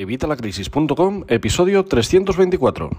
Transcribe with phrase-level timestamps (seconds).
[0.00, 2.90] Evitalacrisis.com, episodio 324.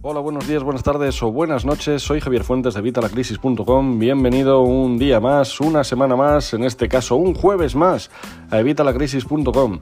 [0.00, 2.00] Hola, buenos días, buenas tardes o buenas noches.
[2.00, 3.98] Soy Javier Fuentes de Evitalacrisis.com.
[3.98, 8.10] Bienvenido un día más, una semana más, en este caso un jueves más,
[8.50, 9.80] a Evitalacrisis.com.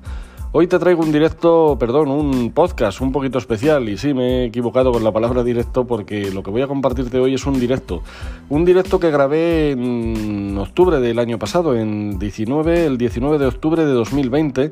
[0.56, 4.44] Hoy te traigo un directo, perdón, un podcast un poquito especial y sí, me he
[4.44, 8.02] equivocado con la palabra directo porque lo que voy a compartirte hoy es un directo.
[8.50, 13.84] Un directo que grabé en octubre del año pasado, en 19, el 19 de octubre
[13.84, 14.70] de 2020.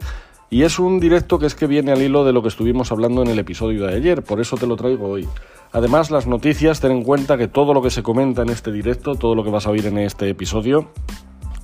[0.50, 3.22] Y es un directo que es que viene al hilo de lo que estuvimos hablando
[3.22, 5.26] en el episodio de ayer, por eso te lo traigo hoy.
[5.72, 9.16] Además, las noticias, ten en cuenta que todo lo que se comenta en este directo,
[9.16, 10.90] todo lo que vas a oír en este episodio,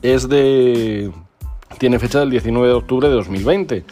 [0.02, 1.12] es de
[1.78, 3.84] tiene fecha del 19 de octubre de 2020.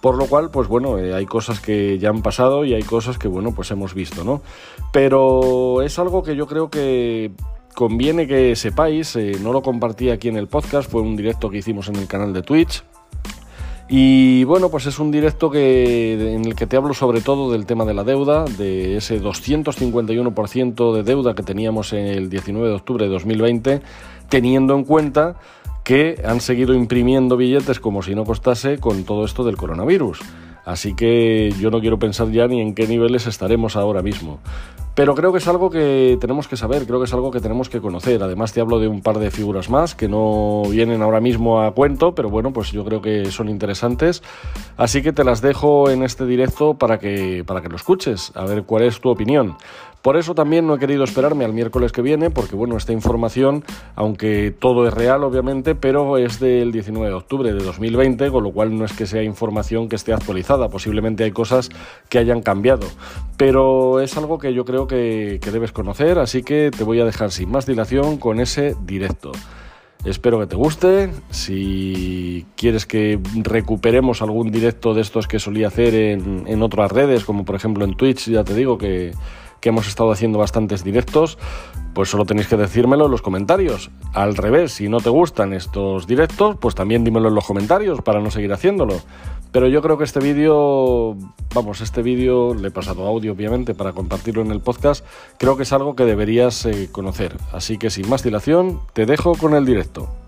[0.00, 3.18] Por lo cual, pues bueno, eh, hay cosas que ya han pasado y hay cosas
[3.18, 4.42] que, bueno, pues hemos visto, ¿no?
[4.92, 7.30] Pero es algo que yo creo que
[7.74, 11.58] conviene que sepáis, eh, no lo compartí aquí en el podcast, fue un directo que
[11.58, 12.82] hicimos en el canal de Twitch.
[13.88, 17.66] Y bueno, pues es un directo que, en el que te hablo sobre todo del
[17.66, 23.04] tema de la deuda, de ese 251% de deuda que teníamos el 19 de octubre
[23.04, 23.82] de 2020,
[24.28, 25.36] teniendo en cuenta
[25.84, 30.20] que han seguido imprimiendo billetes como si no costase con todo esto del coronavirus.
[30.64, 34.38] Así que yo no quiero pensar ya ni en qué niveles estaremos ahora mismo.
[34.94, 37.70] Pero creo que es algo que tenemos que saber, creo que es algo que tenemos
[37.70, 38.22] que conocer.
[38.22, 41.72] Además te hablo de un par de figuras más que no vienen ahora mismo a
[41.72, 44.22] cuento, pero bueno, pues yo creo que son interesantes.
[44.76, 48.44] Así que te las dejo en este directo para que, para que lo escuches, a
[48.44, 49.56] ver cuál es tu opinión.
[50.02, 53.64] Por eso también no he querido esperarme al miércoles que viene, porque bueno, esta información,
[53.94, 58.50] aunque todo es real obviamente, pero es del 19 de octubre de 2020, con lo
[58.50, 61.70] cual no es que sea información que esté actualizada, posiblemente hay cosas
[62.08, 62.88] que hayan cambiado,
[63.36, 67.30] pero es algo que yo creo que, debes conocer, así que te voy a dejar
[67.30, 69.30] sin más dilación con ese directo.
[70.04, 71.10] Espero que te guste.
[71.30, 77.24] Si quieres que recuperemos algún directo de estos que solía hacer en, en otras redes,
[77.24, 79.12] como por ejemplo en Twitch, ya te digo que,
[79.62, 81.38] que hemos estado haciendo bastantes directos,
[81.94, 83.90] pues solo tenéis que decírmelo en los comentarios.
[84.12, 88.20] Al revés, si no te gustan estos directos, pues también dímelo en los comentarios para
[88.20, 89.00] no seguir haciéndolo.
[89.52, 91.16] Pero yo creo que este vídeo,
[91.54, 95.04] vamos, este vídeo, le he pasado audio obviamente para compartirlo en el podcast,
[95.38, 97.36] creo que es algo que deberías eh, conocer.
[97.52, 100.21] Así que sin más dilación, te dejo con el directo.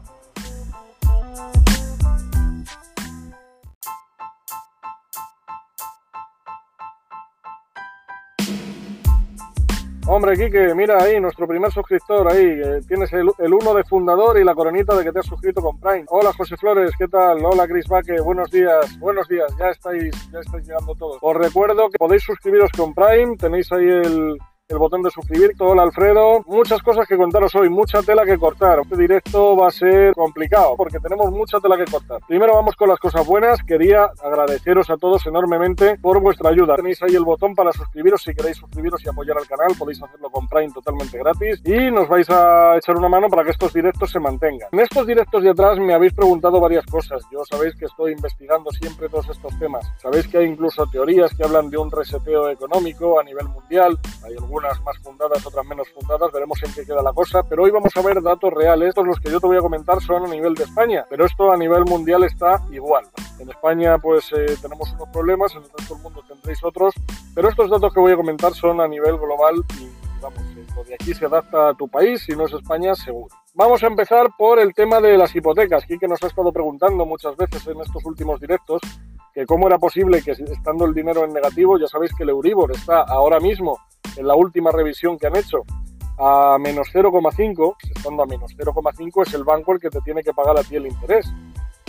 [10.06, 12.44] Hombre, Quique, mira ahí, nuestro primer suscriptor ahí.
[12.44, 15.80] eh, tienes el, uno de fundador y la coronita de que te has suscrito con
[15.80, 16.04] Prime.
[16.08, 17.42] Hola, José Flores, ¿qué tal?
[17.42, 18.98] Hola, Chris Baque, buenos días.
[18.98, 21.16] Buenos días, ya estáis, ya estáis llegando todos.
[21.22, 24.36] Os recuerdo que podéis suscribiros con Prime, tenéis ahí el,
[24.68, 25.52] el botón de suscribir.
[25.58, 28.80] Hola Alfredo, muchas cosas que contaros hoy, mucha tela que cortar.
[28.80, 32.20] Este directo va a ser complicado porque tenemos mucha tela que cortar.
[32.26, 33.62] Primero vamos con las cosas buenas.
[33.62, 36.76] Quería agradeceros a todos enormemente por vuestra ayuda.
[36.76, 39.72] Tenéis ahí el botón para suscribiros si queréis suscribiros y apoyar al canal.
[39.78, 43.50] Podéis hacerlo con Prime totalmente gratis y nos vais a echar una mano para que
[43.50, 44.70] estos directos se mantengan.
[44.72, 47.22] En estos directos de atrás me habéis preguntado varias cosas.
[47.30, 49.86] Yo sabéis que estoy investigando siempre todos estos temas.
[49.98, 53.98] Sabéis que hay incluso teorías que hablan de un reseteo económico a nivel mundial.
[54.24, 57.72] Hay algunas más fundadas, otras menos fundadas, veremos en qué queda la cosa, pero hoy
[57.72, 60.28] vamos a ver datos reales, estos los que yo te voy a comentar son a
[60.28, 63.04] nivel de España, pero esto a nivel mundial está igual.
[63.40, 66.94] En España pues eh, tenemos unos problemas, en el resto del mundo tendréis otros,
[67.34, 69.88] pero estos datos que voy a comentar son a nivel global y
[70.22, 73.34] vamos, eh, lo de aquí se adapta a tu país, si no es España, seguro.
[73.54, 77.36] Vamos a empezar por el tema de las hipotecas, que nos ha estado preguntando muchas
[77.36, 78.80] veces en estos últimos directos,
[79.32, 82.70] que cómo era posible que estando el dinero en negativo, ya sabéis que el Euribor
[82.70, 83.80] está ahora mismo
[84.16, 85.64] en la última revisión que han hecho
[86.18, 90.32] a menos 0,5, estando a menos 0,5 es el banco el que te tiene que
[90.32, 91.32] pagar a ti el interés.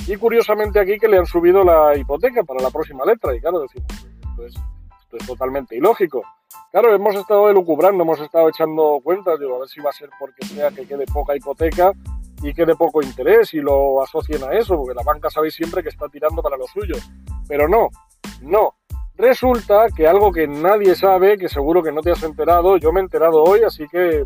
[0.08, 3.59] Y curiosamente aquí que le han subido la hipoteca para la próxima letra y claro,
[3.62, 3.91] decimos,
[4.30, 4.53] esto es,
[5.02, 6.24] esto es totalmente ilógico.
[6.72, 10.09] Claro, hemos estado elucubrando, hemos estado echando cuentas, digo, a ver si va a ser
[10.19, 11.94] porque sea que quede poca hipoteca
[12.41, 15.90] y quede poco interés y lo asocien a eso, porque la banca sabéis siempre que
[15.90, 16.96] está tirando para lo suyo.
[17.47, 17.90] Pero no,
[18.41, 18.76] no.
[19.17, 23.00] Resulta que algo que nadie sabe, que seguro que no te has enterado, yo me
[23.00, 24.26] he enterado hoy, así que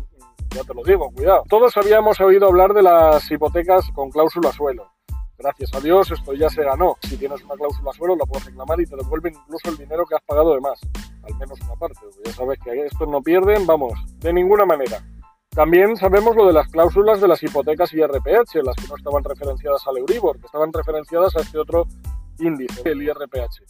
[0.50, 1.44] ya te lo digo, cuidado.
[1.48, 4.90] Todos habíamos oído hablar de las hipotecas con cláusula suelo.
[5.38, 6.96] Gracias a Dios esto ya se ganó.
[7.02, 10.16] Si tienes una cláusula suelo la puedes reclamar y te devuelven incluso el dinero que
[10.16, 10.80] has pagado de más.
[11.22, 11.98] Al menos una parte.
[12.24, 15.02] Ya sabes que estos no pierden, vamos, de ninguna manera.
[15.50, 19.86] También sabemos lo de las cláusulas de las hipotecas IRPH, las que no estaban referenciadas
[19.86, 21.86] al Euribor, que estaban referenciadas a este otro
[22.38, 23.62] índice, el IRPH.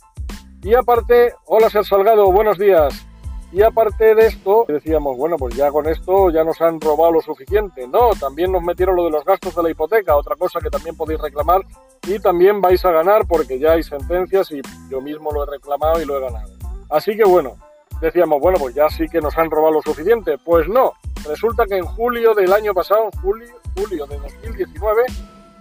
[0.63, 3.07] Y aparte, hola Ser Salgado, buenos días.
[3.51, 7.21] Y aparte de esto, decíamos, bueno, pues ya con esto ya nos han robado lo
[7.23, 7.89] suficiente.
[7.89, 10.97] No, también nos metieron lo de los gastos de la hipoteca, otra cosa que también
[10.97, 11.63] podéis reclamar
[12.07, 14.61] y también vais a ganar porque ya hay sentencias y
[14.91, 16.53] yo mismo lo he reclamado y lo he ganado.
[16.91, 17.57] Así que bueno,
[18.03, 20.37] decíamos, bueno, pues ya sí que nos han robado lo suficiente.
[20.45, 20.93] Pues no,
[21.27, 25.05] resulta que en julio del año pasado, julio, julio de 2019,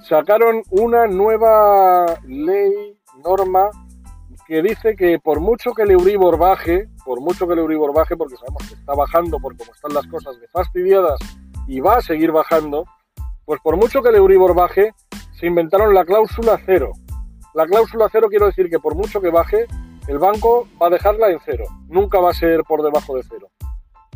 [0.03, 3.71] sacaron una nueva ley, norma,
[4.49, 8.17] que dice que por mucho que el Euribor baje, por mucho que el Euribor baje,
[8.17, 11.19] porque sabemos que está bajando por cómo están las cosas de fastidiadas
[11.67, 12.83] y va a seguir bajando,
[13.45, 14.91] pues por mucho que el Euribor baje,
[15.39, 16.93] se inventaron la cláusula cero.
[17.53, 19.67] La cláusula cero quiero decir que por mucho que baje,
[20.07, 23.51] el banco va a dejarla en cero, nunca va a ser por debajo de cero.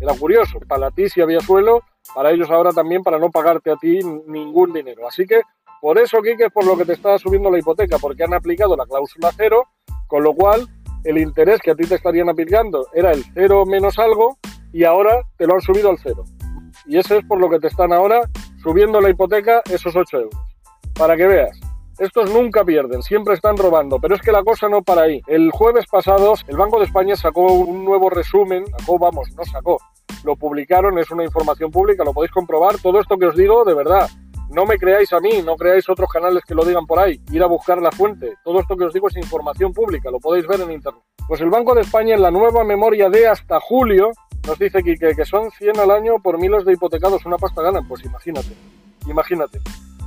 [0.02, 1.84] Era curioso, para ti si había suelo,
[2.16, 5.08] para ellos ahora también para no pagarte a ti ningún dinero.
[5.08, 5.42] Así que
[5.80, 8.76] por eso, Kike, es por lo que te está subiendo la hipoteca, porque han aplicado
[8.76, 9.68] la cláusula cero,
[10.08, 10.68] con lo cual
[11.04, 14.38] el interés que a ti te estarían aplicando era el cero menos algo
[14.72, 16.24] y ahora te lo han subido al cero.
[16.86, 18.22] Y eso es por lo que te están ahora
[18.62, 20.40] subiendo la hipoteca esos 8 euros.
[20.94, 21.60] Para que veas,
[22.00, 25.22] estos nunca pierden, siempre están robando, pero es que la cosa no para ahí.
[25.28, 29.78] El jueves pasado el Banco de España sacó un nuevo resumen, sacó, vamos, no sacó,
[30.24, 33.74] lo publicaron, es una información pública, lo podéis comprobar, todo esto que os digo, de
[33.74, 34.10] verdad.
[34.50, 37.42] No me creáis a mí, no creáis otros canales que lo digan por ahí, ir
[37.42, 38.34] a buscar la fuente.
[38.44, 41.02] Todo esto que os digo es información pública, lo podéis ver en internet.
[41.28, 44.12] Pues el Banco de España en la nueva memoria de hasta julio
[44.46, 47.88] nos dice que, que son 100 al año por miles de hipotecados, una pasta ganan,
[47.88, 48.56] pues imagínate,
[49.08, 49.60] imagínate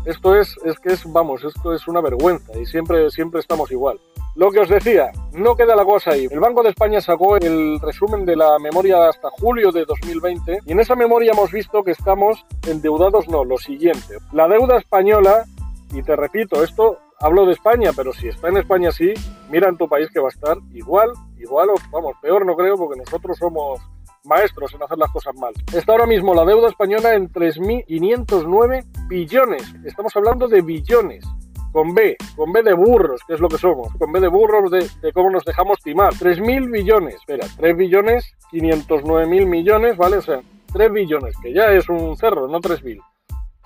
[0.07, 3.99] esto es, es que es, vamos, esto es una vergüenza y siempre, siempre estamos igual.
[4.37, 6.29] Lo que os decía, no queda la cosa ahí.
[6.31, 10.73] El Banco de España sacó el resumen de la memoria hasta julio de 2020 y
[10.73, 14.19] en esa memoria hemos visto que estamos endeudados, no, lo siguiente.
[14.33, 15.45] La deuda española,
[15.93, 19.15] y te repito, esto hablo de España, pero si está en España sí,
[19.51, 22.77] mira en tu país que va a estar igual, igual o vamos, peor no creo
[22.77, 23.81] porque nosotros somos
[24.27, 25.53] maestros en hacer las cosas mal.
[25.73, 29.75] Está ahora mismo la deuda española en 3.509 billones.
[29.85, 31.25] Estamos hablando de billones.
[31.73, 33.93] Con B, con B de burros, que es lo que somos.
[33.99, 36.15] Con B de burros de, cómo nos dejamos timar.
[36.15, 37.17] 3.000 billones.
[37.17, 40.17] Espera, 3 billones, 509.000 millones, ¿vale?
[40.17, 40.41] O sea,
[40.73, 43.03] 3 billones, que ya es un cerro, no 3.000.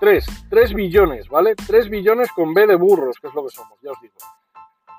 [0.00, 1.54] 3, 3 billones, ¿vale?
[1.54, 4.14] 3 billones con B de burros, que es lo que somos, ya os digo.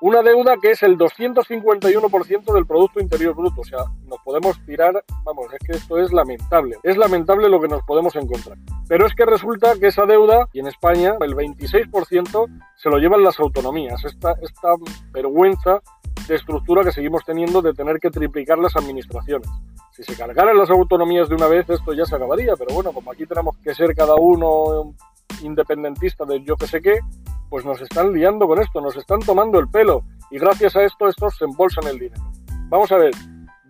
[0.02, 3.60] Una deuda que es el 251% del Producto Interior Bruto.
[3.60, 6.76] O sea, nos podemos tirar, vamos, es que esto es lamentable.
[6.82, 8.58] Es lamentable lo que nos podemos encontrar.
[8.88, 13.22] Pero es que resulta que esa deuda, y en España, el 26% se lo llevan
[13.22, 14.04] las autonomías.
[14.04, 14.70] Esta, esta
[15.12, 15.80] vergüenza
[16.26, 19.48] de estructura que seguimos teniendo de tener que triplicar las administraciones.
[19.92, 22.56] Si se cargaran las autonomías de una vez, esto ya se acabaría.
[22.56, 24.96] Pero bueno, como aquí tenemos que ser cada uno
[25.42, 27.00] independentista de yo que sé qué,
[27.48, 31.08] pues nos están liando con esto, nos están tomando el pelo y gracias a esto
[31.08, 32.22] estos se embolsan el dinero.
[32.68, 33.12] Vamos a ver,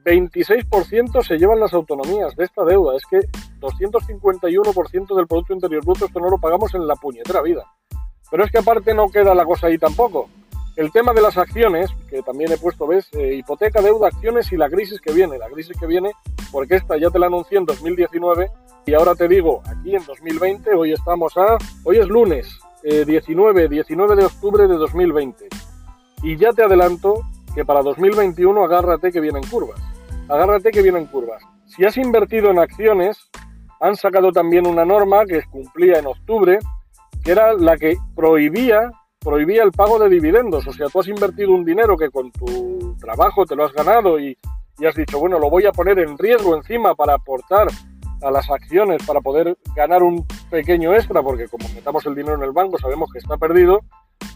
[0.04, 3.20] 26% se llevan las autonomías de esta deuda, es que
[3.60, 7.64] 251% del Producto Interior Bruto esto no lo pagamos en la puñetera vida.
[8.30, 10.28] Pero es que aparte no queda la cosa ahí tampoco.
[10.74, 14.56] El tema de las acciones, que también he puesto, ves, eh, hipoteca, deuda, acciones y
[14.56, 15.38] la crisis que viene.
[15.38, 16.12] La crisis que viene,
[16.50, 18.50] porque esta ya te la anuncié en 2019
[18.86, 23.68] y ahora te digo, aquí en 2020, hoy estamos a, hoy es lunes, 19, eh,
[23.68, 25.48] 19 de octubre de 2020.
[26.22, 27.20] Y ya te adelanto
[27.54, 29.80] que para 2021 agárrate que vienen curvas.
[30.28, 31.42] Agárrate que vienen curvas.
[31.66, 33.30] Si has invertido en acciones,
[33.80, 36.58] han sacado también una norma que cumplía en octubre,
[37.24, 38.90] que era la que prohibía,
[39.22, 40.66] prohibía el pago de dividendos.
[40.66, 44.18] O sea, tú has invertido un dinero que con tu trabajo te lo has ganado
[44.18, 44.36] y,
[44.78, 47.68] y has dicho, bueno, lo voy a poner en riesgo encima para aportar
[48.22, 52.42] a las acciones para poder ganar un pequeño extra, porque como metamos el dinero en
[52.42, 53.80] el banco sabemos que está perdido,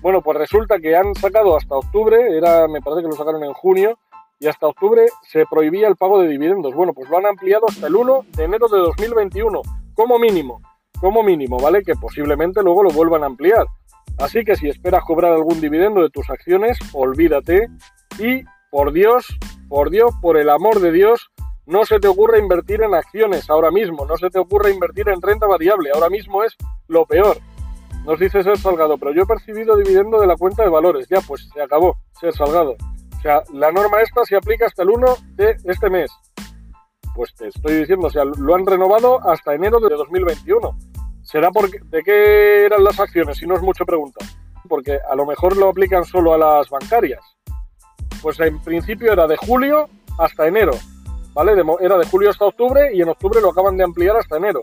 [0.02, 3.52] bueno, pues resulta que han sacado hasta octubre, era, me parece que lo sacaron en
[3.52, 3.98] junio,
[4.38, 6.74] y hasta octubre se prohibía el pago de dividendos.
[6.74, 9.62] Bueno, pues lo han ampliado hasta el 1 de enero de 2021,
[9.94, 10.60] como mínimo,
[11.00, 11.82] como mínimo, ¿vale?
[11.82, 13.66] Que posiblemente luego lo vuelvan a ampliar.
[14.18, 17.68] Así que si esperas cobrar algún dividendo de tus acciones, olvídate
[18.18, 19.26] y, por Dios,
[19.68, 21.30] por Dios, por el amor de Dios,
[21.66, 25.20] no se te ocurre invertir en acciones ahora mismo, no se te ocurre invertir en
[25.20, 26.56] renta variable, ahora mismo es
[26.88, 27.38] lo peor.
[28.04, 31.20] Nos dice Ser Salgado, pero yo he percibido dividendo de la cuenta de valores, ya
[31.20, 32.76] pues se acabó, Ser Salgado.
[33.18, 36.10] O sea, la norma esta se aplica hasta el 1 de este mes.
[37.14, 40.78] Pues te estoy diciendo, o sea, lo han renovado hasta enero de 2021.
[41.26, 43.38] ¿Será porque de qué eran las acciones?
[43.38, 44.24] Si no es mucho pregunta.
[44.68, 47.20] Porque a lo mejor lo aplican solo a las bancarias.
[48.22, 50.72] Pues en principio era de julio hasta enero.
[51.34, 51.52] ¿vale?
[51.80, 54.60] era de julio hasta octubre y en octubre lo acaban de ampliar hasta enero.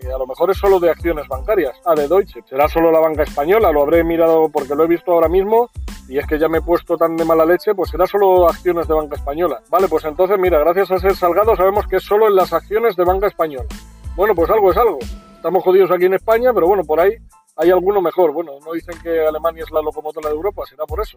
[0.00, 1.76] Y a lo mejor es solo de acciones bancarias.
[1.84, 2.42] Ah, de Deutsche.
[2.48, 5.68] Será solo la banca española, lo habré mirado porque lo he visto ahora mismo
[6.08, 8.86] y es que ya me he puesto tan de mala leche, pues será solo acciones
[8.86, 9.60] de banca española.
[9.68, 12.94] Vale, pues entonces mira, gracias a ser salgado sabemos que es solo en las acciones
[12.94, 13.66] de banca española.
[14.14, 14.98] Bueno, pues algo es algo.
[15.38, 17.12] Estamos jodidos aquí en España, pero bueno, por ahí
[17.54, 18.32] hay alguno mejor.
[18.32, 21.16] Bueno, no dicen que Alemania es la locomotora de Europa, será por eso.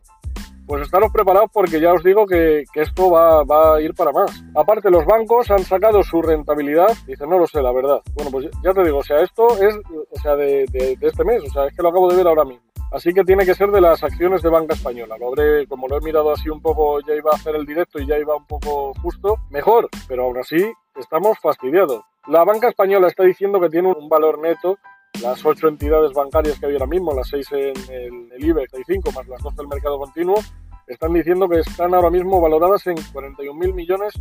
[0.68, 4.44] Pues estaros preparados porque ya os digo que, esto va, va, a ir para más.
[4.56, 6.96] Aparte, los bancos han sacado su rentabilidad.
[7.08, 8.00] Dicen, no lo sé, la verdad.
[8.14, 11.42] Bueno, pues ya te digo, o sea, esto es o sea, de, de, este mes,
[11.44, 12.64] o sea, es que lo acabo de ver ahora mismo.
[12.92, 15.18] Así que tiene que ser de las acciones de banca española.
[15.18, 18.00] Lo habré, como lo he mirado así un poco, ya iba a hacer el directo
[18.00, 22.04] y ya iba un poco justo, mejor, pero aún así estamos fastidiados.
[22.28, 24.78] La banca española está diciendo que tiene un valor neto
[25.22, 29.12] las ocho entidades bancarias que hay ahora mismo, las seis en el, el IBEX 35
[29.12, 30.36] más las dos del mercado continuo,
[30.88, 34.14] están diciendo que están ahora mismo valoradas en 41.000 millones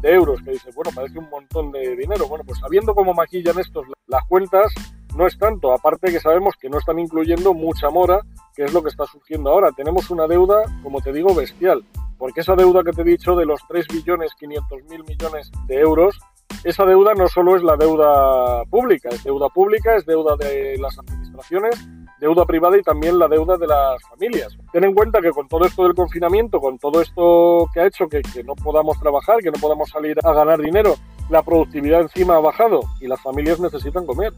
[0.00, 2.28] de euros, que dice, bueno, parece un montón de dinero.
[2.28, 4.72] Bueno, pues sabiendo cómo maquillan estos las cuentas,
[5.16, 8.20] no es tanto, aparte que sabemos que no están incluyendo mucha mora,
[8.54, 9.72] que es lo que está surgiendo ahora.
[9.72, 11.84] Tenemos una deuda, como te digo, bestial,
[12.18, 15.80] porque esa deuda que te he dicho de los 3 billones 500 mil millones de
[15.80, 16.18] euros
[16.64, 20.98] esa deuda no solo es la deuda pública, es deuda pública, es deuda de las
[20.98, 21.88] administraciones,
[22.20, 24.56] deuda privada y también la deuda de las familias.
[24.72, 28.08] Ten en cuenta que con todo esto del confinamiento, con todo esto que ha hecho
[28.08, 30.96] que, no podamos trabajar, que no podamos salir a ganar dinero,
[31.30, 34.32] la productividad encima ha bajado y las familias necesitan comer,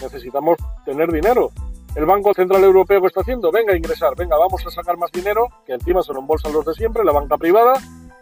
[0.00, 1.50] necesitamos tener dinero.
[1.96, 5.48] El Banco Central Europeo está haciendo, venga a ingresar, venga, vamos a sacar más dinero,
[5.64, 7.74] que encima se lo embolsan los de siempre, la banca privada,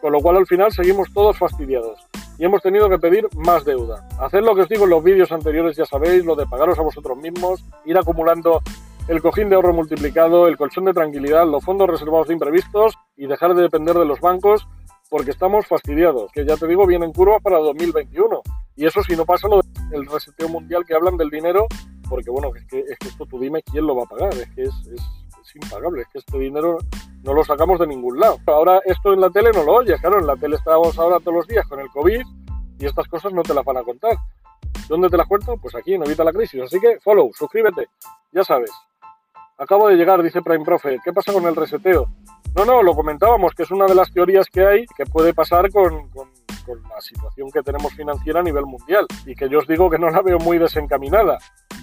[0.02, 1.96] con lo cual al final seguimos todos fastidiados
[2.36, 4.04] y hemos tenido que pedir más deuda.
[4.18, 6.82] Hacer lo que os digo en los vídeos anteriores, ya sabéis, lo de pagaros a
[6.82, 8.60] vosotros mismos, ir acumulando
[9.06, 13.28] el cojín de ahorro multiplicado, el colchón de tranquilidad, los fondos reservados de imprevistos y
[13.28, 14.66] dejar de depender de los bancos
[15.08, 18.42] porque estamos fastidiados, que ya te digo, viene en curva para 2021.
[18.74, 21.68] Y eso si no pasa lo del reseteo mundial que hablan del dinero,
[22.08, 24.50] porque bueno, es que, es que esto tú dime quién lo va a pagar, es
[24.50, 26.78] que es impagable, es que este dinero
[27.22, 28.38] no lo sacamos de ningún lado.
[28.46, 31.34] Ahora esto en la tele no lo oyes, claro, en la tele estamos ahora todos
[31.34, 32.22] los días con el COVID
[32.78, 34.16] y estas cosas no te las van a contar.
[34.88, 35.56] ¿Dónde te las cuento?
[35.56, 36.62] Pues aquí, en Evita la Crisis.
[36.62, 37.88] Así que follow, suscríbete,
[38.32, 38.70] ya sabes.
[39.58, 40.98] Acabo de llegar, dice Prime Profe.
[41.04, 42.08] ¿Qué pasa con el reseteo?
[42.56, 45.70] No, no, lo comentábamos, que es una de las teorías que hay que puede pasar
[45.70, 46.28] con, con,
[46.66, 50.10] la situación que tenemos financiera a nivel mundial y que yo os digo que no
[50.10, 51.38] la veo muy desencaminada.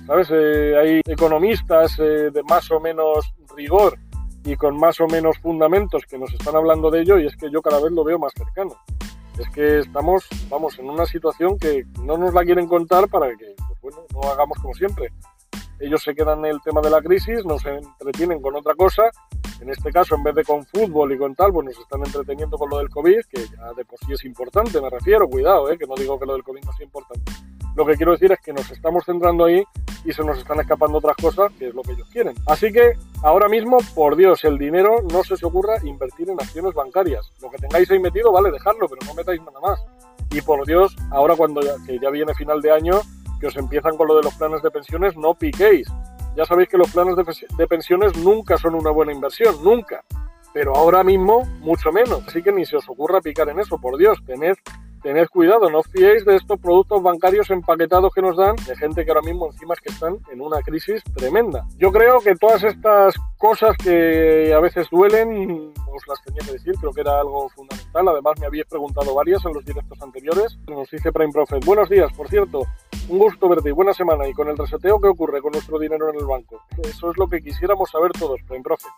[0.05, 0.29] ¿Sabes?
[0.31, 3.97] Eh, hay economistas eh, de más o menos rigor
[4.49, 7.51] y con más o menos fundamentos que nos están hablando de ello y es que
[7.51, 8.75] yo cada vez lo veo más cercano.
[9.37, 13.53] Es que estamos, vamos, en una situación que no nos la quieren contar para que,
[13.67, 15.13] pues bueno, no hagamos como siempre.
[15.79, 19.03] Ellos se quedan en el tema de la crisis, nos entretienen con otra cosa.
[19.61, 22.57] En este caso, en vez de con fútbol y con tal, pues nos están entreteniendo
[22.57, 25.77] con lo del COVID, que ya de por sí es importante, me refiero, cuidado, ¿eh?
[25.77, 27.31] que no digo que lo del COVID no sea importante.
[27.75, 29.63] Lo que quiero decir es que nos estamos centrando ahí
[30.03, 32.35] y se nos están escapando otras cosas, que es lo que ellos quieren.
[32.47, 36.73] Así que ahora mismo, por Dios, el dinero no se os ocurra invertir en acciones
[36.73, 37.31] bancarias.
[37.41, 39.79] Lo que tengáis ahí metido, vale, dejarlo, pero no metáis nada más.
[40.31, 43.01] Y por Dios, ahora cuando ya, que ya viene final de año,
[43.39, 45.87] que os empiezan con lo de los planes de pensiones, no piquéis.
[46.35, 50.03] Ya sabéis que los planes de, pensiones nunca son una buena inversión, nunca.
[50.53, 52.27] Pero ahora mismo, mucho menos.
[52.27, 54.55] Así que ni se os ocurra picar en eso, por Dios, tened
[55.01, 59.03] tened cuidado, no os fiéis de estos productos bancarios empaquetados que nos dan de gente
[59.03, 61.65] que ahora mismo encima es que están en una crisis tremenda.
[61.77, 66.75] Yo creo que todas estas cosas que a veces duelen, os las tenía que decir,
[66.79, 68.07] creo que era algo fundamental.
[68.07, 70.57] Además me habéis preguntado varias en los directos anteriores.
[70.67, 72.63] Nos dice Prime Prophet, buenos días, por cierto,
[73.07, 74.27] un gusto verte y buena semana.
[74.27, 76.61] ¿Y con el reseteo qué ocurre con nuestro dinero en el banco?
[76.83, 78.91] Eso es lo que quisiéramos saber todos, Prime Prophet.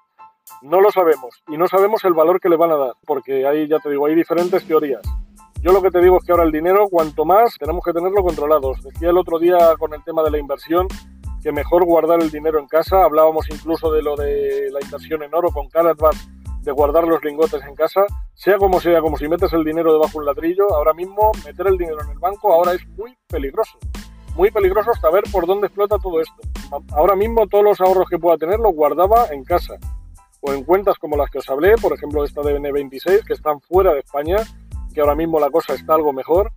[0.63, 3.67] No lo sabemos y no sabemos el valor que le van a dar, porque ahí
[3.67, 5.01] ya te digo, hay diferentes teorías.
[5.61, 8.23] Yo lo que te digo es que ahora el dinero, cuanto más, tenemos que tenerlo
[8.23, 8.73] controlado.
[8.83, 10.87] decía el otro día con el tema de la inversión
[11.43, 13.03] que mejor guardar el dinero en casa.
[13.03, 16.13] Hablábamos incluso de lo de la inversión en oro con Carlsbad,
[16.63, 18.05] de guardar los lingotes en casa.
[18.33, 21.67] Sea como sea, como si metes el dinero debajo de un ladrillo, ahora mismo meter
[21.67, 23.77] el dinero en el banco ahora es muy peligroso.
[24.35, 26.41] Muy peligroso hasta ver por dónde explota todo esto.
[26.91, 29.75] Ahora mismo todos los ahorros que pueda tener los guardaba en casa
[30.39, 33.61] o en cuentas como las que os hablé, por ejemplo esta de N26, que están
[33.61, 34.37] fuera de España
[34.91, 36.51] que ahora mismo la cosa está algo mejor.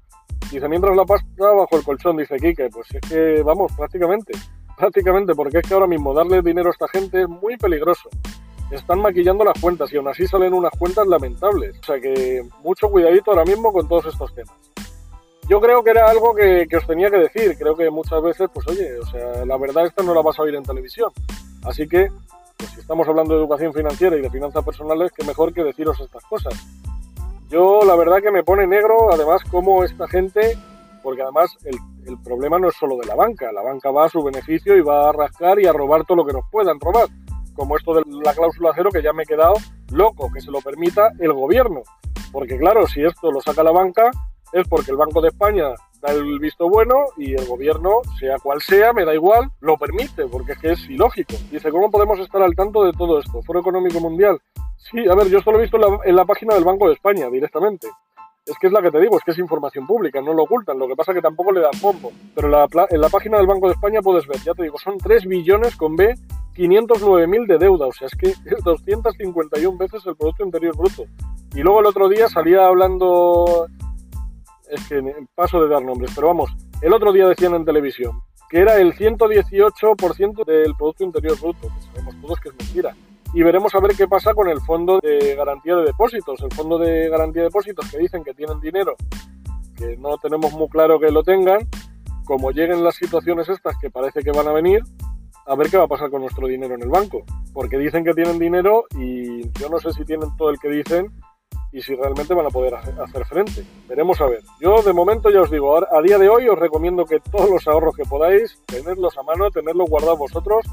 [0.50, 4.32] Dice, mientras la pasta bajo el colchón, dice Quique, pues es que vamos, prácticamente,
[4.76, 8.08] prácticamente, porque es que ahora mismo darle dinero a esta gente es muy peligroso.
[8.70, 11.78] Están maquillando las cuentas y aún así salen unas cuentas lamentables.
[11.80, 14.54] O sea que mucho cuidadito ahora mismo con todos estos temas.
[15.48, 17.56] Yo creo que era algo que, os tenía que decir.
[17.58, 20.42] Creo que muchas veces, pues oye, o sea, la verdad esta no la vas a
[20.42, 21.10] oír en televisión.
[21.64, 22.08] Así que,
[22.56, 26.00] pues si estamos hablando de educación financiera y de finanzas personales, qué mejor que deciros
[26.00, 26.54] estas cosas.
[27.50, 30.56] Yo la verdad que me pone negro, además, como esta gente,
[31.02, 34.08] porque además el, el, problema no es solo de la banca, la banca va a
[34.08, 37.08] su beneficio y va a rascar y a robar todo lo que nos puedan robar.
[37.54, 39.54] como esto de la cláusula cero, que ya me he quedado
[39.92, 41.82] loco, que se lo permita el gobierno.
[42.32, 44.10] Porque claro, si esto lo saca la banca,
[44.52, 45.68] es porque el Banco de España
[46.00, 50.26] da el visto bueno y el gobierno, sea cual sea, me da igual, lo permite,
[50.26, 51.34] porque es que es ilógico.
[51.50, 53.42] Dice, ¿cómo podemos estar al tanto de todo esto?
[53.42, 54.40] Foro Económico Mundial.
[54.76, 56.88] Sí, a ver, yo esto lo he visto en la, en la página del Banco
[56.88, 57.88] de España directamente.
[58.46, 60.78] Es que es la que te digo, es que es información pública, no lo ocultan.
[60.78, 62.12] Lo que pasa es que tampoco le dan bombo.
[62.34, 64.98] Pero la, en la página del Banco de España puedes ver, ya te digo, son
[64.98, 66.14] 3 billones con B,
[66.54, 67.86] 509.000 de deuda.
[67.86, 71.04] O sea, es que es 251 veces el Producto Interior Bruto.
[71.54, 73.66] Y luego el otro día salía hablando,
[74.68, 75.02] es que
[75.34, 78.94] paso de dar nombres, pero vamos, el otro día decían en televisión que era el
[78.94, 82.94] 118% del Producto Interior Bruto, que sabemos todos que es mentira
[83.34, 86.40] y veremos a ver qué pasa con el fondo de garantía de depósitos.
[86.40, 88.94] El fondo de garantía de depósitos que dicen que tienen dinero,
[89.76, 91.68] que no tenemos muy claro que lo tengan,
[92.24, 94.82] como lleguen las situaciones estas que parece que van a venir,
[95.46, 97.24] a ver qué va a pasar con nuestro dinero en el banco.
[97.52, 101.10] Porque dicen que tienen dinero y yo no sé si tienen todo el que dicen
[101.72, 103.64] y si realmente van a poder hacer frente.
[103.88, 104.42] Veremos a ver.
[104.60, 107.66] Yo de momento ya os digo, a día de hoy os recomiendo que todos los
[107.66, 110.64] ahorros que podáis, tenerlos a mano, tenerlos guardados vosotros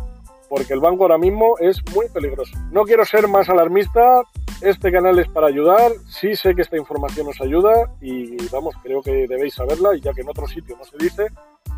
[0.52, 2.52] porque el banco ahora mismo es muy peligroso.
[2.74, 4.22] No quiero ser más alarmista,
[4.60, 9.02] este canal es para ayudar, sí sé que esta información os ayuda y vamos, creo
[9.02, 11.28] que debéis saberla y ya que en otro sitio no se dice,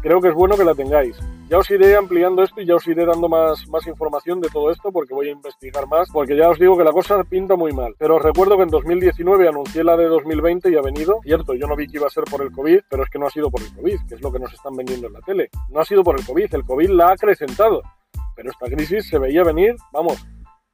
[0.02, 1.16] creo que es bueno que la tengáis.
[1.50, 4.72] Ya os iré ampliando esto y ya os iré dando más, más información de todo
[4.72, 7.74] esto porque voy a investigar más, porque ya os digo que la cosa pinta muy
[7.74, 7.94] mal.
[8.00, 11.20] Pero os recuerdo que en 2019 anuncié la de 2020 y ha venido.
[11.22, 13.28] Cierto, yo no vi que iba a ser por el COVID, pero es que no
[13.28, 15.52] ha sido por el COVID, que es lo que nos están vendiendo en la tele.
[15.70, 17.84] No ha sido por el COVID, el COVID la ha acrecentado.
[18.36, 20.26] Pero esta crisis se veía venir, vamos,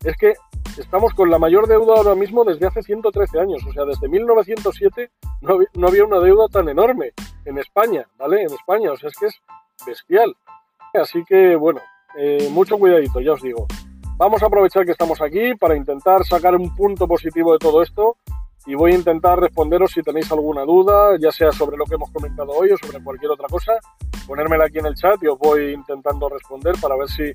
[0.03, 0.33] es que
[0.77, 5.11] estamos con la mayor deuda ahora mismo desde hace 113 años, o sea, desde 1907
[5.41, 7.11] no, había una deuda tan enorme
[7.45, 8.43] en España, ¿vale?
[8.43, 9.41] En España, o sea, es que es
[9.85, 10.35] bestial.
[10.93, 11.81] Así que, bueno,
[12.17, 13.67] eh, mucho cuidadito, ya os digo.
[14.17, 18.17] Vamos a aprovechar que estamos aquí para intentar sacar un punto positivo de todo esto
[18.65, 22.11] y voy a intentar responderos si tenéis alguna duda, ya sea sobre lo que hemos
[22.11, 23.73] comentado hoy o sobre cualquier otra cosa,
[24.27, 27.31] ponérmela aquí en el chat y os voy intentando responder para ver si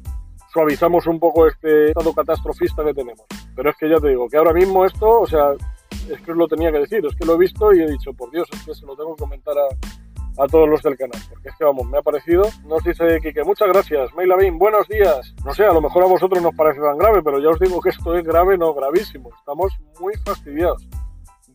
[0.53, 3.25] suavizamos un poco este estado catastrofista que tenemos.
[3.57, 5.53] Pero es que ya te digo, que ahora mismo esto, o sea,
[6.11, 8.13] es que os lo tenía que decir, es que lo he visto y he dicho,
[8.13, 11.21] por Dios, es que se lo tengo que comentar a, a todos los del canal,
[11.29, 12.45] porque es que vamos, me ha parecido.
[12.67, 14.15] Nos dice Kike, muchas gracias.
[14.15, 15.35] Mailavin, buenos días.
[15.45, 17.81] No sé, a lo mejor a vosotros nos parece tan grave, pero ya os digo
[17.81, 19.31] que esto es grave, no gravísimo.
[19.37, 20.87] Estamos muy fastidiados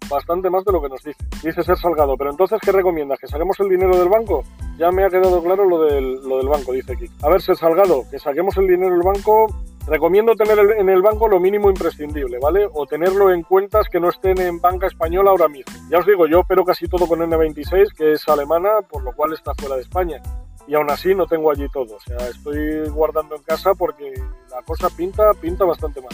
[0.09, 1.23] bastante más de lo que nos dice.
[1.43, 3.19] Dice ser salgado, pero entonces, ¿qué recomiendas?
[3.19, 4.43] ¿Que saquemos el dinero del banco?
[4.77, 7.05] Ya me ha quedado claro lo del, lo del banco, dice aquí.
[7.21, 9.47] A ver, ser salgado, que saquemos el dinero del banco.
[9.87, 12.67] Recomiendo tener en el banco lo mínimo imprescindible, ¿vale?
[12.73, 15.73] O tenerlo en cuentas que no estén en banca española ahora mismo.
[15.89, 19.33] Ya os digo, yo pero casi todo con N26, que es alemana, por lo cual
[19.33, 20.21] está fuera de España.
[20.67, 21.95] Y aún así no tengo allí todo.
[21.95, 24.13] O sea, estoy guardando en casa porque
[24.51, 26.11] la cosa pinta, pinta bastante mal.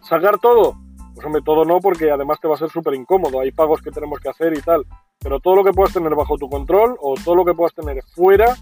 [0.00, 0.76] ¿Sacar todo?
[1.14, 3.40] Pues hombre, todo no, porque además te va a ser súper incómodo.
[3.40, 4.84] Hay pagos que tenemos que hacer y tal.
[5.18, 8.02] Pero todo lo que puedas tener bajo tu control o todo lo que puedas tener
[8.14, 8.56] fuera.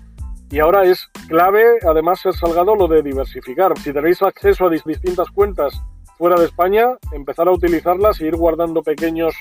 [0.51, 3.79] Y ahora es clave, además, ser salgado lo de diversificar.
[3.79, 5.81] Si tenéis acceso a distintas cuentas
[6.19, 9.35] fuera de España, empezar a utilizarlas e ir guardando pequeños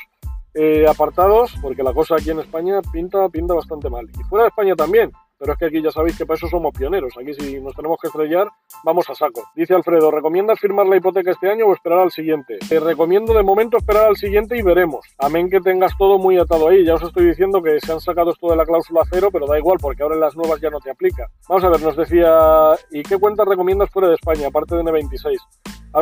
[0.53, 4.07] eh, apartados, porque la cosa aquí en España pinta, pinta bastante mal.
[4.19, 6.73] Y fuera de España también pero es que aquí ya sabéis que para eso somos
[6.73, 7.13] pioneros.
[7.17, 8.47] Aquí si nos tenemos que estrellar,
[8.83, 9.43] vamos a saco.
[9.55, 12.59] Dice Alfredo, ¿recomiendas firmar la hipoteca este año o esperar al siguiente?
[12.67, 15.05] Te recomiendo de momento esperar al siguiente y veremos.
[15.17, 16.83] Amén que tengas todo muy atado ahí.
[16.85, 19.57] Ya os estoy diciendo que se han sacado esto de la cláusula cero, pero da
[19.57, 21.27] igual porque ahora en las nuevas ya no te aplica.
[21.47, 25.37] Vamos a ver, nos decía, ¿y qué cuentas recomiendas fuera de España, aparte de N26?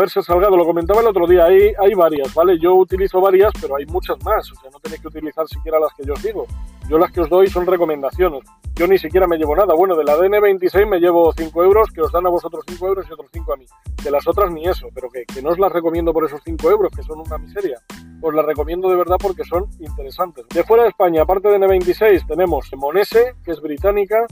[0.08, 2.60] Si Salgado, lo comentaba el otro día, hay, hay varias, ¿vale?
[2.60, 5.94] Yo utilizo varias, pero hay muchas más, o sea, no tenéis que utilizar siquiera las
[5.94, 6.46] que yo os digo.
[6.90, 8.42] Yo las que os doy son recomendaciones.
[8.76, 9.74] Yo ni siquiera me llevo nada.
[9.74, 13.06] Bueno, de la DN26 me llevo 5 euros, que os dan a vosotros 5 euros
[13.10, 13.66] y otros 5 a mí.
[14.04, 16.70] De las otras ni eso, pero que, que no os las recomiendo por esos 5
[16.70, 17.82] euros, que son una miseria.
[18.22, 20.46] Os las recomiendo de verdad porque son interesantes.
[20.50, 24.26] De fuera de España, aparte de N26, tenemos Monese, que es británica,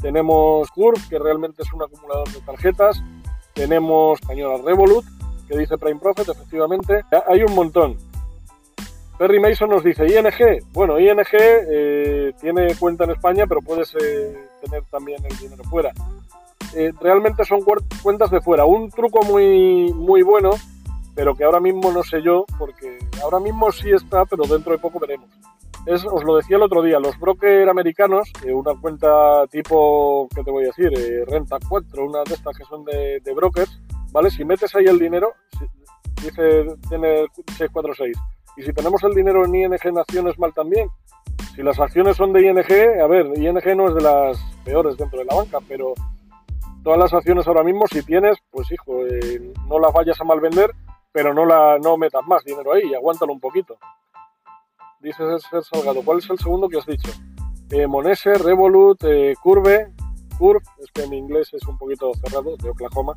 [0.00, 3.02] tenemos Curve, que realmente es un acumulador de tarjetas,
[3.54, 5.04] tenemos española Revolut,
[5.48, 7.02] que dice Prime Profit, efectivamente.
[7.28, 7.96] Hay un montón.
[9.18, 14.48] Perry Mason nos dice, ING, bueno, ING eh, tiene cuenta en España, pero puedes eh,
[14.62, 15.92] tener también el dinero fuera.
[16.74, 17.60] Eh, realmente son
[18.02, 18.64] cuentas de fuera.
[18.64, 20.52] Un truco muy, muy bueno,
[21.14, 24.78] pero que ahora mismo no sé yo, porque ahora mismo sí está, pero dentro de
[24.78, 25.28] poco veremos.
[25.86, 30.50] Es, os lo decía el otro día, los brokers americanos, una cuenta tipo, ¿qué te
[30.50, 30.92] voy a decir?
[31.26, 33.80] Renta 4, una de estas que son de, brokers,
[34.12, 34.30] ¿vale?
[34.30, 35.32] Si metes ahí el dinero,
[36.22, 38.16] dice, tiene 646
[38.56, 40.88] y si tenemos el dinero en ING Naciones mal también,
[41.54, 45.18] si las acciones son de ING, a ver, ING no es de las peores dentro
[45.18, 45.94] de la banca, pero
[46.84, 50.40] todas las acciones ahora mismo, si tienes, pues hijo, eh, no las vayas a mal
[50.40, 50.70] vender,
[51.12, 53.78] pero no, la, no metas más dinero ahí y aguántalo un poquito.
[55.00, 57.10] Dice Ser Salgado, ¿cuál es el segundo que has dicho?
[57.70, 59.94] Eh, Monese, Revolut, eh, Curve,
[60.38, 63.14] Curve, es que mi inglés es un poquito cerrado, de Oklahoma.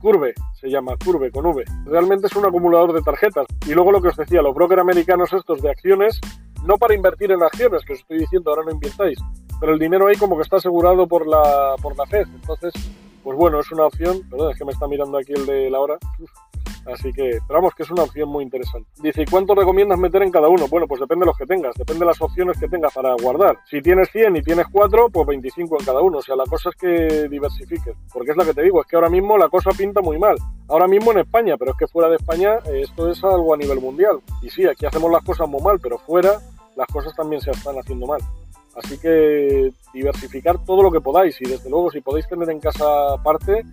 [0.00, 1.64] Curve, se llama Curve con V.
[1.84, 3.46] Realmente es un acumulador de tarjetas.
[3.64, 6.20] Y luego lo que os decía, los brokers americanos estos de acciones,
[6.64, 9.18] no para invertir en acciones, que os estoy diciendo, ahora no invirtáis,
[9.60, 12.26] pero el dinero ahí como que está asegurado por la, por la FED.
[12.34, 12.72] Entonces,
[13.22, 14.28] pues bueno, es una opción.
[14.28, 15.96] Perdón, es que me está mirando aquí el de la hora.
[16.86, 18.90] Así que, pero vamos, que es una opción muy interesante.
[19.00, 20.68] Dice, ¿y cuánto recomiendas meter en cada uno?
[20.68, 23.58] Bueno, pues depende de los que tengas, depende de las opciones que tengas para guardar.
[23.70, 26.18] Si tienes 100 y tienes 4, pues 25 en cada uno.
[26.18, 27.94] O sea, la cosa es que diversifiques.
[28.12, 30.36] Porque es lo que te digo, es que ahora mismo la cosa pinta muy mal.
[30.68, 33.56] Ahora mismo en España, pero es que fuera de España eh, esto es algo a
[33.56, 34.20] nivel mundial.
[34.42, 36.40] Y sí, aquí hacemos las cosas muy mal, pero fuera
[36.76, 38.20] las cosas también se están haciendo mal.
[38.76, 42.84] Así que diversificar todo lo que podáis y desde luego si podéis tener en casa
[43.22, 43.64] parte,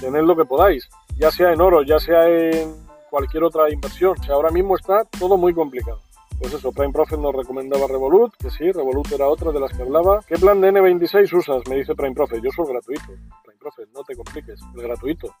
[0.00, 2.74] tened lo que podáis, ya sea en oro, ya sea en
[3.10, 4.16] cualquier otra inversión.
[4.18, 6.00] O sea, ahora mismo está todo muy complicado.
[6.38, 9.82] Pues eso, Prime Profit nos recomendaba Revolut, que sí, Revolut era otra de las que
[9.82, 10.20] hablaba.
[10.26, 11.62] ¿Qué plan de N26 usas?
[11.68, 12.42] Me dice Prime Profit.
[12.42, 13.06] Yo soy gratuito.
[13.44, 15.34] Prime Profit, no te compliques, el gratuito.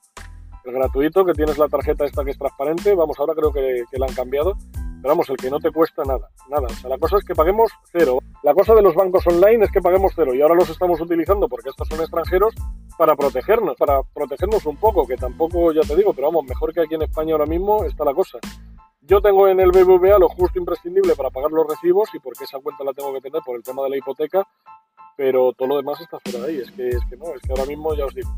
[0.64, 3.98] El gratuito, que tienes la tarjeta esta que es transparente, vamos, ahora creo que, que
[3.98, 4.58] la han cambiado,
[5.00, 6.66] pero vamos, el que no te cuesta nada, nada.
[6.66, 8.18] O sea, la cosa es que paguemos cero.
[8.42, 11.48] La cosa de los bancos online es que paguemos cero y ahora los estamos utilizando
[11.48, 12.54] porque estos son extranjeros
[12.98, 16.82] para protegernos, para protegernos un poco, que tampoco, ya te digo, pero vamos, mejor que
[16.82, 18.38] aquí en España ahora mismo está la cosa.
[19.00, 22.58] Yo tengo en el BBVA lo justo imprescindible para pagar los recibos y porque esa
[22.58, 24.46] cuenta la tengo que tener por el tema de la hipoteca,
[25.16, 26.58] pero todo lo demás está fuera de ahí.
[26.60, 28.30] Es que, es que no, es que ahora mismo ya os digo.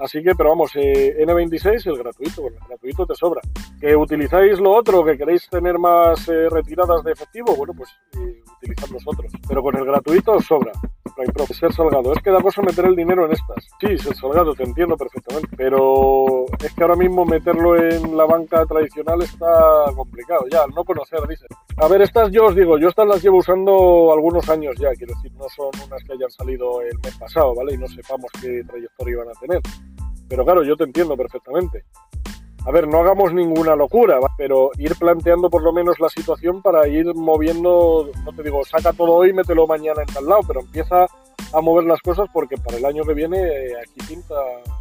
[0.00, 3.40] Así que, pero vamos, eh, N26, el gratuito, el gratuito te sobra.
[3.80, 7.56] ¿Que utilizáis lo otro, que queréis tener más eh, retiradas de efectivo?
[7.56, 9.32] Bueno, pues eh, utilizad los otros.
[9.46, 10.72] Pero con el gratuito os sobra.
[11.52, 13.66] Ser Salgado, es que da cosa meter el dinero en estas.
[13.80, 15.48] Sí, Ser Salgado, te entiendo perfectamente.
[15.56, 20.44] Pero es que ahora mismo meterlo en la banca tradicional está complicado.
[20.50, 21.46] Ya, no conocer, dice.
[21.78, 24.90] A ver, estas yo os digo, yo estas las llevo usando algunos años ya.
[24.94, 27.74] Quiero decir, no son unas que hayan salido el mes pasado, ¿vale?
[27.74, 29.60] Y no sepamos qué trayectoria iban a tener.
[30.28, 31.84] Pero claro, yo te entiendo perfectamente.
[32.66, 36.86] A ver, no hagamos ninguna locura, pero ir planteando por lo menos la situación para
[36.86, 41.06] ir moviendo, no te digo, saca todo hoy, mételo mañana en tal lado, pero empieza
[41.52, 44.34] a mover las cosas porque para el año que viene eh, aquí pinta,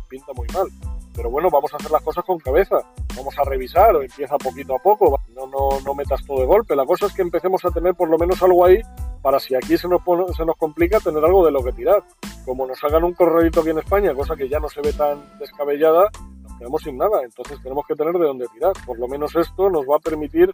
[0.10, 0.68] pinta muy mal.
[1.16, 2.78] Pero bueno, vamos a hacer las cosas con cabeza,
[3.16, 6.76] vamos a revisar, empieza poquito a poco, no, no, no metas todo de golpe.
[6.76, 8.82] La cosa es que empecemos a tener por lo menos algo ahí
[9.24, 10.02] para si aquí se nos,
[10.36, 12.04] se nos complica tener algo de lo que tirar.
[12.46, 15.22] Como nos hagan un corredito aquí en España, cosa que ya no se ve tan
[15.40, 16.12] descabellada,
[16.58, 17.24] quedamos sin nada.
[17.24, 18.74] Entonces tenemos que tener de dónde tirar.
[18.86, 20.54] Por lo menos esto nos va a permitir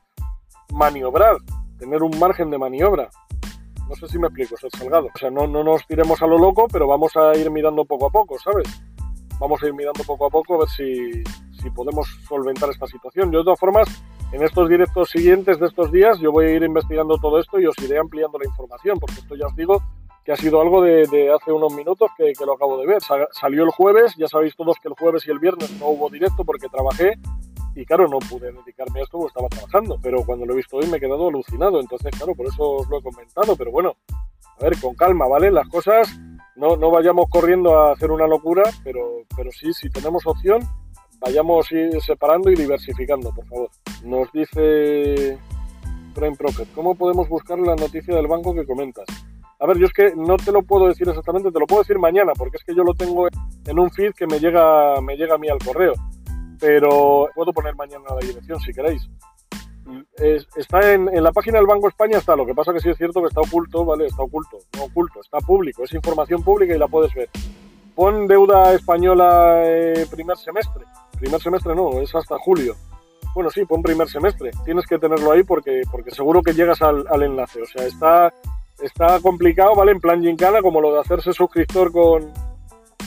[0.74, 1.38] maniobrar,
[1.78, 3.10] tener un margen de maniobra.
[3.88, 5.08] No sé si me explico, ser salgado.
[5.14, 8.08] O sea, no, no nos tiremos a lo loco, pero vamos a ir mirando poco
[8.08, 8.68] a poco, ¿sabes?
[9.40, 11.24] Vamos a ir mirando poco a poco a ver si,
[11.62, 13.32] si podemos solventar esta situación.
[13.32, 13.88] Yo, de todas formas,
[14.32, 17.66] en estos directos siguientes de estos días, yo voy a ir investigando todo esto y
[17.66, 19.82] os iré ampliando la información, porque esto ya os digo
[20.24, 23.02] que ha sido algo de, hace unos minutos que, que, lo acabo de ver.
[23.32, 26.44] salió el jueves, ya sabéis todos que el jueves y el viernes no hubo directo
[26.46, 27.18] porque trabajé
[27.76, 30.78] y claro, no pude dedicarme a esto porque estaba trabajando, pero cuando lo he visto
[30.78, 33.96] hoy me he quedado alucinado, entonces claro, por eso os lo he comentado, pero bueno,
[34.60, 35.50] a ver, con calma, ¿vale?
[35.50, 36.08] Las cosas,
[36.56, 40.62] no, no vayamos corriendo a hacer una locura, pero, pero sí, si tenemos opción,
[41.20, 41.68] vayamos
[42.06, 43.70] separando y diversificando, por favor.
[44.04, 45.40] Nos dice
[46.14, 49.06] Prime Profit, ¿cómo podemos buscar la noticia del banco que comentas?
[49.60, 51.98] A ver, yo es que no te lo puedo decir exactamente, te lo puedo decir
[52.00, 53.28] mañana, porque es que yo lo tengo
[53.66, 55.94] en un feed que me llega, me llega a mí al correo
[56.64, 59.10] pero puedo poner mañana la dirección si queréis.
[60.56, 63.22] está en, la página del Banco España, está, lo que pasa que sí es cierto
[63.22, 64.06] que está oculto, ¿vale?
[64.06, 67.30] Está oculto, no oculto, está público, es información pública y la puedes ver.
[67.94, 70.86] Pon deuda española eh, primer semestre,
[71.20, 72.78] primer semestre no, es hasta julio.
[73.36, 77.24] Bueno, sí, pon primer semestre, tienes que tenerlo ahí porque, porque seguro que llegas al
[77.24, 78.34] enlace, o sea, está,
[78.84, 79.92] está complicado, ¿vale?
[79.92, 82.32] En plan gincana, como lo de hacerse suscriptor con,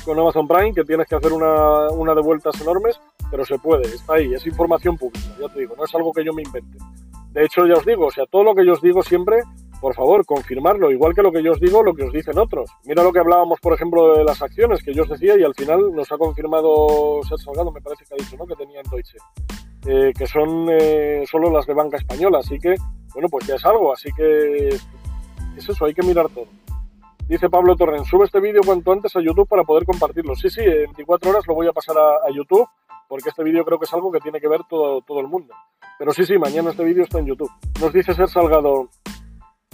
[0.05, 3.83] con Amazon Prime, que tienes que hacer una, una de vueltas enormes, pero se puede,
[3.83, 6.79] está ahí, es información pública, ya te digo, no es algo que yo me invente.
[7.33, 9.43] De hecho, ya os digo, o sea, todo lo que yo os digo siempre,
[9.81, 12.71] por favor, confirmarlo, igual que lo que yo os digo, lo que os dicen otros.
[12.85, 15.55] Mira lo que hablábamos, por ejemplo, de las acciones que yo os decía y al
[15.55, 18.47] final nos ha confirmado Ser Salgado, me parece que ha dicho, ¿no?
[18.47, 19.19] Que tenía en Deutsche,
[19.87, 22.75] eh, que son eh, solo las de banca española, así que,
[23.13, 24.71] bueno, pues ya es algo, así que
[25.57, 26.47] es eso, hay que mirar todo.
[27.29, 30.37] Dice Pablo Torren, sube este vídeo cuanto antes a YouTube para poder compartirlo.
[30.37, 32.69] Sí, sí, en 24 horas lo voy a pasar a, YouTube,
[33.09, 35.53] porque este vídeo creo que es algo que tiene que ver todo, todo el mundo.
[35.99, 37.51] Pero sí, sí, mañana este vídeo está en YouTube.
[37.81, 38.91] Nos dice Ser Salgado,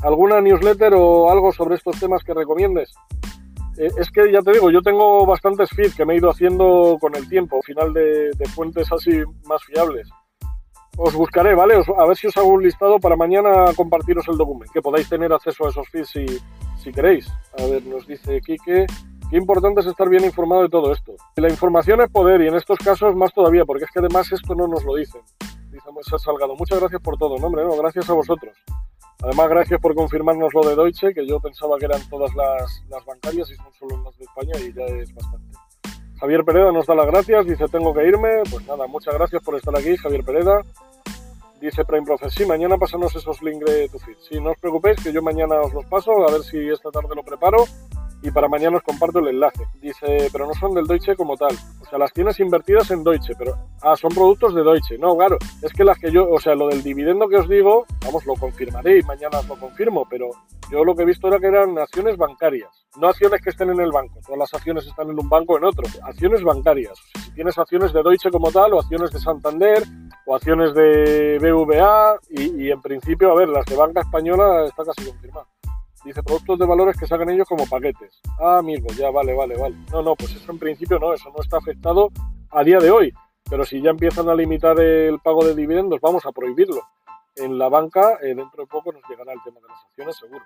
[0.03, 2.95] ¿alguna newsletter o algo sobre estos temas que recomiendes?
[3.77, 6.99] Eh, es que ya te digo, yo tengo bastantes feeds que me he ido haciendo
[7.01, 10.09] con el tiempo, final de, fuentes así más fiables.
[10.97, 11.75] Os buscaré, ¿vale?
[11.75, 15.33] a ver si os hago un listado para mañana compartiros el documento, que podáis tener
[15.33, 16.27] acceso a esos feeds si,
[16.77, 17.29] si queréis.
[17.59, 18.87] A ver, nos dice Quique,
[19.31, 21.15] qué importante es estar bien informado de todo esto.
[21.37, 24.55] La información es poder y en estos casos más todavía, porque es que además esto
[24.55, 25.23] no nos lo dicen.
[25.71, 28.55] Dice Salgado, muchas gracias por todo, no, hombre, no, gracias a vosotros.
[29.23, 33.51] Además, gracias por confirmarnos lo de Deutsche, que yo pensaba que eran todas las, bancarias
[33.51, 35.59] y son solo las de España y ya es bastante.
[36.23, 38.45] Javier Pereda nos da las gracias, dice tengo que irme.
[38.49, 40.63] Pues nada, muchas gracias por estar aquí, Javier Pereda.
[41.61, 44.15] Dice Prime Profes, sí, mañana pasanos esos links de tu feed.
[44.21, 47.09] Sí, no os preocupéis, que yo mañana os los paso, a ver si esta tarde
[47.17, 47.65] lo preparo
[48.23, 49.65] y para mañana os comparto el enlace.
[49.81, 51.57] Dice, pero no son del Deutsche como tal.
[51.81, 53.57] O sea, las tienes invertidas en Deutsche, pero...
[53.83, 54.99] Ah, son productos de Deutsche.
[54.99, 56.31] No, claro, es que las que yo...
[56.31, 60.07] O sea, lo del dividendo que os digo, vamos, lo confirmaré y mañana lo confirmo,
[60.09, 60.31] pero
[60.73, 62.71] yo lo que he visto era que eran acciones bancarias.
[62.99, 64.21] No acciones que estén en el banco.
[64.25, 65.85] Todas las acciones están en un banco o en otro.
[66.03, 66.99] Acciones bancarias.
[67.23, 69.83] Si tienes acciones de Deutsche como tal, o acciones de Santander,
[70.25, 74.83] o acciones de BVA, y, y en principio, a ver, las de banca española está
[74.83, 75.47] casi confirmada.
[76.05, 78.21] Dice productos de valores que sacan ellos como paquetes.
[78.41, 79.77] Ah, amigo, ya vale, vale, vale.
[79.93, 82.09] No, no, pues eso en principio no, eso no está afectado
[82.51, 83.13] a día de hoy.
[83.49, 86.81] Pero si ya empiezan a limitar el pago de dividendos, vamos a prohibirlo.
[87.37, 90.45] En la banca, eh, dentro de poco nos llegará el tema de las acciones, seguro.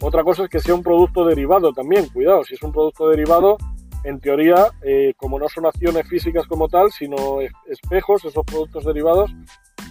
[0.00, 3.56] Otra cosa es que sea un producto derivado también, cuidado, si es un producto derivado,
[4.04, 9.30] en teoría, eh, como no son acciones físicas como tal, sino espejos, esos productos derivados,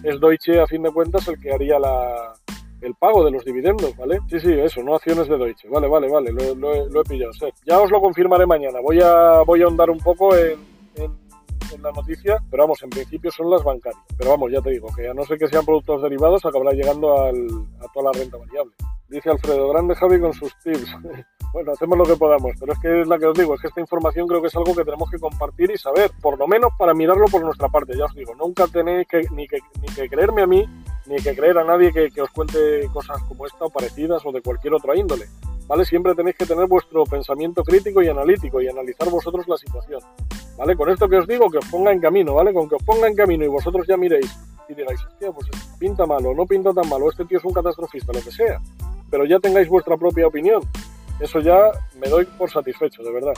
[0.03, 2.33] es Deutsche a fin de cuentas el que haría la,
[2.81, 4.19] el pago de los dividendos, ¿vale?
[4.29, 5.67] Sí, sí, eso, no acciones de Deutsche.
[5.69, 7.31] Vale, vale, vale, lo, he pillado.
[7.65, 8.79] Ya os lo confirmaré mañana.
[8.81, 10.59] Voy a, voy a ahondar un poco en,
[11.73, 14.01] en, la noticia, pero vamos, en principio son las bancarias.
[14.17, 17.21] Pero vamos, ya te digo, que a no ser que sean productos derivados, acabará llegando
[17.21, 17.47] al,
[17.79, 18.73] a toda la renta variable.
[19.09, 20.95] Dice Alfredo, grande Javi con sus tips.
[21.53, 23.67] bueno, hacemos lo que podamos, pero es que es la que os digo, es que
[23.67, 26.71] esta información creo que es algo que tenemos que compartir y saber, por lo menos
[26.79, 30.09] para mirarlo por nuestra parte, ya os digo, nunca tenéis que ni que, ni que
[30.09, 30.65] creerme a mí,
[31.05, 34.41] ni que creer a nadie que, os cuente cosas como esta o parecidas o de
[34.41, 35.25] cualquier otra índole.
[35.67, 35.85] ¿Vale?
[35.85, 40.01] Siempre tenéis que tener vuestro pensamiento crítico y analítico y analizar vosotros la situación.
[40.57, 40.75] ¿Vale?
[40.75, 42.53] Con esto que os digo, que os ponga en camino, ¿vale?
[42.53, 44.37] Con que os ponga en camino y vosotros ya miréis
[44.69, 45.47] y digáis, hostia, pues
[45.79, 48.61] pinta malo, no pinta tan malo, este tío es un catastrofista, lo que sea.
[49.09, 50.61] Pero ya tengáis vuestra propia opinión.
[51.19, 53.33] Eso ya me doy por satisfecho, de verdad.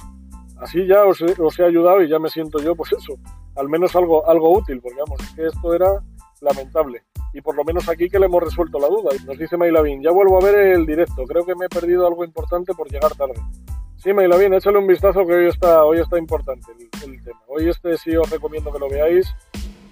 [0.57, 3.17] Así ya os he, ayudado y ya me siento yo, pues eso,
[3.55, 6.01] al menos algo, algo útil, porque vamos, es que esto era
[6.41, 7.03] lamentable
[7.35, 9.11] y por lo menos aquí que le hemos resuelto la duda.
[9.25, 12.23] Nos dice Maylavin, ya vuelvo a ver el directo, creo que me he perdido algo
[12.23, 13.35] importante por llegar tarde.
[13.97, 16.71] Sí, Maylavin, échale un vistazo que hoy está, hoy está importante
[17.03, 17.39] el, tema.
[17.47, 19.27] Hoy este sí os recomiendo que lo veáis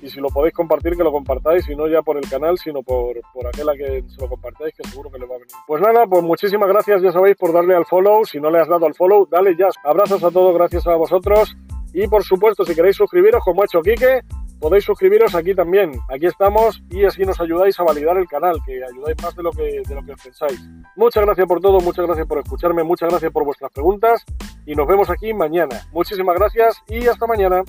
[0.02, 2.82] y si lo podéis compartir, que lo compartáis, y no ya por el canal, sino
[2.84, 5.54] por, por aquel a que se lo compartáis, que seguro que le va a venir.
[5.66, 8.26] Pues nada, pues muchísimas gracias, ya sabéis, por darle al follow.
[8.26, 9.70] Si no le has dado al follow, dale ya.
[9.86, 11.56] Abrazos a todos, gracias a vosotros.
[11.94, 14.24] Y por supuesto, si queréis suscribiros, como ha hecho Quique,
[14.64, 15.92] podéis suscribiros aquí también.
[16.08, 19.52] Aquí estamos y así nos ayudáis a validar el canal, que ayudáis más de lo
[19.52, 20.58] que, de lo que pensáis.
[20.96, 24.24] Muchas gracias por todo, muchas gracias por escucharme, muchas gracias por vuestras preguntas
[24.66, 25.82] y nos vemos aquí mañana.
[25.92, 27.64] Muchísimas gracias y hasta mañana.